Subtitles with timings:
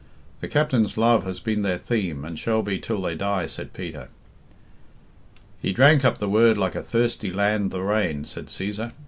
[0.39, 4.09] "The captain's love has been their theme, and shall be till they die," said Peter.'"
[5.61, 8.93] "He drank up the Word like a thirsty land the rain," said Cæsar.